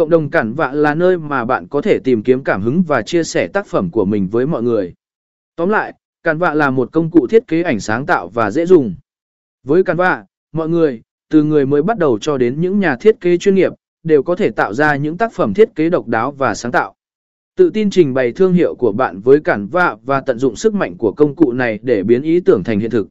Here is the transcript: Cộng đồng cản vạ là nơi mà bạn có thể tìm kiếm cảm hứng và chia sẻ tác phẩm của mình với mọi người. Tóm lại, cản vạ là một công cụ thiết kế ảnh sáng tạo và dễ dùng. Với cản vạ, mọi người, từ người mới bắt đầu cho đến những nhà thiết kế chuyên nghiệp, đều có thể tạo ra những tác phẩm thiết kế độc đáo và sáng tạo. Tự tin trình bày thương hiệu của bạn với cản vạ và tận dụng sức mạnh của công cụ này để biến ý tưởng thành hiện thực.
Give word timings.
Cộng 0.00 0.10
đồng 0.10 0.30
cản 0.30 0.54
vạ 0.54 0.72
là 0.72 0.94
nơi 0.94 1.18
mà 1.18 1.44
bạn 1.44 1.68
có 1.68 1.80
thể 1.80 1.98
tìm 2.04 2.22
kiếm 2.22 2.44
cảm 2.44 2.62
hứng 2.62 2.82
và 2.82 3.02
chia 3.02 3.24
sẻ 3.24 3.48
tác 3.48 3.66
phẩm 3.66 3.90
của 3.90 4.04
mình 4.04 4.28
với 4.28 4.46
mọi 4.46 4.62
người. 4.62 4.94
Tóm 5.56 5.68
lại, 5.68 5.94
cản 6.22 6.38
vạ 6.38 6.54
là 6.54 6.70
một 6.70 6.92
công 6.92 7.10
cụ 7.10 7.26
thiết 7.26 7.46
kế 7.46 7.62
ảnh 7.62 7.80
sáng 7.80 8.06
tạo 8.06 8.28
và 8.28 8.50
dễ 8.50 8.66
dùng. 8.66 8.94
Với 9.62 9.82
cản 9.82 9.96
vạ, 9.96 10.24
mọi 10.52 10.68
người, 10.68 11.02
từ 11.30 11.44
người 11.44 11.66
mới 11.66 11.82
bắt 11.82 11.98
đầu 11.98 12.18
cho 12.18 12.38
đến 12.38 12.60
những 12.60 12.80
nhà 12.80 12.96
thiết 12.96 13.20
kế 13.20 13.36
chuyên 13.36 13.54
nghiệp, 13.54 13.72
đều 14.02 14.22
có 14.22 14.36
thể 14.36 14.50
tạo 14.50 14.74
ra 14.74 14.96
những 14.96 15.18
tác 15.18 15.32
phẩm 15.32 15.54
thiết 15.54 15.74
kế 15.74 15.90
độc 15.90 16.06
đáo 16.06 16.32
và 16.32 16.54
sáng 16.54 16.72
tạo. 16.72 16.94
Tự 17.56 17.70
tin 17.70 17.90
trình 17.90 18.14
bày 18.14 18.32
thương 18.32 18.52
hiệu 18.52 18.74
của 18.74 18.92
bạn 18.92 19.20
với 19.20 19.40
cản 19.40 19.66
vạ 19.66 19.96
và 20.02 20.20
tận 20.20 20.38
dụng 20.38 20.56
sức 20.56 20.74
mạnh 20.74 20.96
của 20.96 21.12
công 21.12 21.34
cụ 21.34 21.52
này 21.52 21.78
để 21.82 22.02
biến 22.02 22.22
ý 22.22 22.40
tưởng 22.40 22.64
thành 22.64 22.80
hiện 22.80 22.90
thực. 22.90 23.08